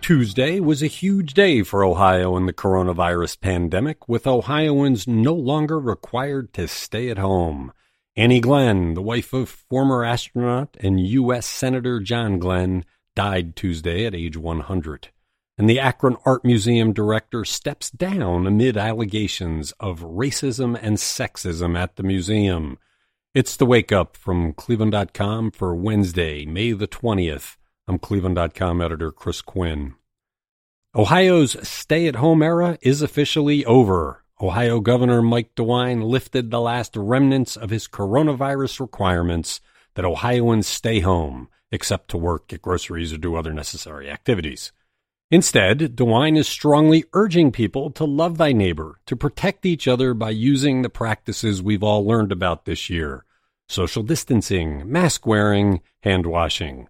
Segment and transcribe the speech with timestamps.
[0.00, 5.78] Tuesday was a huge day for Ohio in the coronavirus pandemic, with Ohioans no longer
[5.78, 7.72] required to stay at home.
[8.16, 11.46] Annie Glenn, the wife of former astronaut and U.S.
[11.46, 12.84] Senator John Glenn,
[13.14, 15.08] died Tuesday at age 100.
[15.58, 21.96] And the Akron Art Museum director steps down amid allegations of racism and sexism at
[21.96, 22.78] the museum.
[23.34, 27.56] It's the wake up from Cleveland.com for Wednesday, May the 20th.
[27.90, 29.96] I'm Cleveland.com editor Chris Quinn.
[30.94, 34.22] Ohio's stay at home era is officially over.
[34.40, 39.60] Ohio Governor Mike DeWine lifted the last remnants of his coronavirus requirements
[39.94, 44.70] that Ohioans stay home, except to work, get groceries, or do other necessary activities.
[45.32, 50.30] Instead, DeWine is strongly urging people to love thy neighbor, to protect each other by
[50.30, 53.24] using the practices we've all learned about this year
[53.68, 56.86] social distancing, mask wearing, hand washing.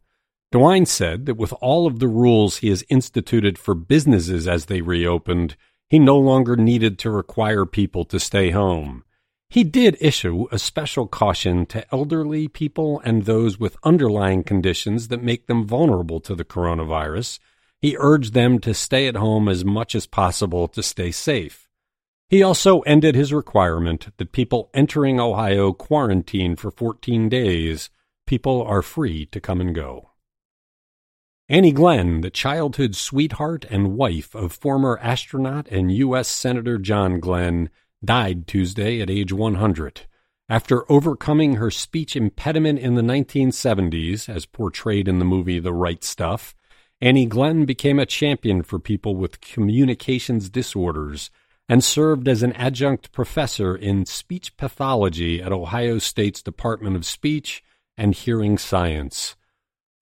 [0.53, 4.83] DeWine said that with all of the rules he has instituted for businesses as they
[4.83, 5.57] reopened,
[5.89, 9.05] he no longer needed to require people to stay home.
[9.49, 15.23] He did issue a special caution to elderly people and those with underlying conditions that
[15.23, 17.39] make them vulnerable to the coronavirus.
[17.81, 21.69] He urged them to stay at home as much as possible to stay safe.
[22.29, 27.91] He also ended his requirement that people entering Ohio quarantine for 14 days.
[28.27, 30.10] People are free to come and go.
[31.51, 36.29] Annie Glenn, the childhood sweetheart and wife of former astronaut and U.S.
[36.29, 37.71] Senator John Glenn,
[38.05, 40.03] died Tuesday at age 100
[40.49, 46.05] after overcoming her speech impediment in the 1970s, as portrayed in the movie The Right
[46.05, 46.55] Stuff.
[47.01, 51.31] Annie Glenn became a champion for people with communications disorders
[51.69, 57.65] and served as an adjunct professor in speech pathology at Ohio State's Department of Speech
[57.97, 59.35] and Hearing Science.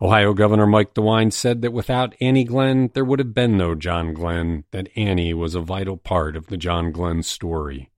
[0.00, 4.14] Ohio Governor Mike DeWine said that without Annie Glenn, there would have been no John
[4.14, 7.90] Glenn, that Annie was a vital part of the John Glenn story.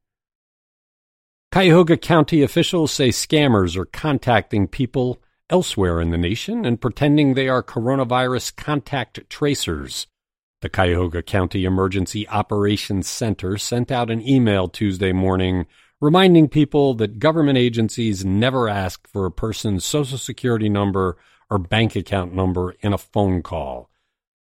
[1.53, 5.20] Cuyahoga County officials say scammers are contacting people
[5.51, 10.07] elsewhere in the nation and pretending they are coronavirus contact tracers.
[10.63, 15.67] The Cuyahoga County Emergency Operations Center sent out an email Tuesday morning
[16.01, 21.19] reminding people that government agencies never ask for a person's social security number
[21.50, 23.90] or bank account number in a phone call.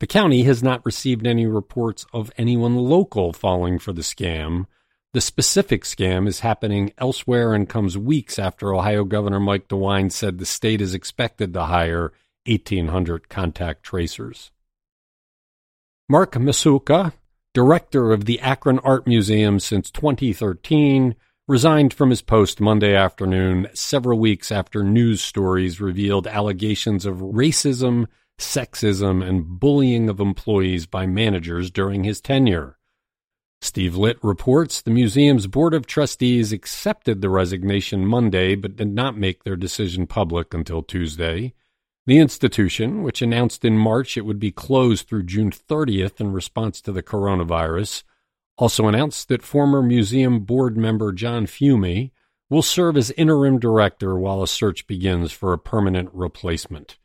[0.00, 4.66] The county has not received any reports of anyone local falling for the scam.
[5.12, 10.38] The specific scam is happening elsewhere and comes weeks after Ohio Governor Mike DeWine said
[10.38, 12.12] the state is expected to hire
[12.46, 14.50] 1,800 contact tracers.
[16.08, 17.12] Mark Masuoka,
[17.54, 21.14] director of the Akron Art Museum since 2013,
[21.48, 28.06] resigned from his post Monday afternoon, several weeks after news stories revealed allegations of racism,
[28.38, 32.78] sexism, and bullying of employees by managers during his tenure.
[33.60, 39.16] Steve Litt reports the museum's board of trustees accepted the resignation Monday but did not
[39.16, 41.54] make their decision public until Tuesday.
[42.06, 46.80] The institution, which announced in March it would be closed through June 30th in response
[46.80, 48.02] to the coronavirus,
[48.56, 52.10] also announced that former museum board member John Fiume
[52.50, 56.98] will serve as interim director while a search begins for a permanent replacement.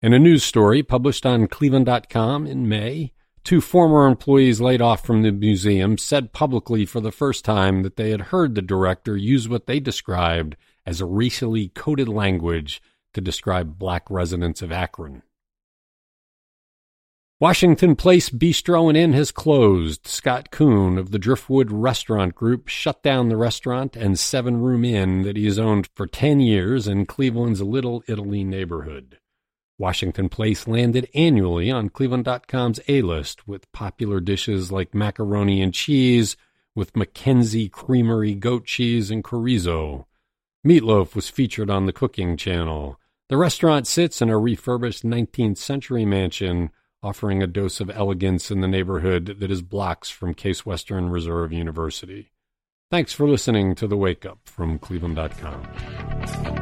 [0.00, 3.12] In a news story published on Cleveland.com in May,
[3.44, 7.96] two former employees laid off from the museum said publicly for the first time that
[7.96, 10.56] they had heard the director use what they described
[10.86, 12.80] as a racially coded language
[13.12, 15.22] to describe black residents of Akron.
[17.40, 20.08] Washington Place Bistro and Inn has closed.
[20.08, 25.22] Scott Kuhn of the Driftwood Restaurant Group shut down the restaurant and seven room inn
[25.22, 29.20] that he has owned for 10 years in Cleveland's Little Italy neighborhood.
[29.78, 36.36] Washington Place landed annually on Cleveland.com's A list with popular dishes like macaroni and cheese
[36.74, 40.06] with Mackenzie Creamery goat cheese and chorizo.
[40.66, 42.98] Meatloaf was featured on the Cooking Channel.
[43.28, 46.70] The restaurant sits in a refurbished 19th century mansion
[47.02, 51.52] offering a dose of elegance in the neighborhood that is blocks from Case Western Reserve
[51.52, 52.32] University.
[52.90, 56.57] Thanks for listening to The Wake Up from Cleveland.com.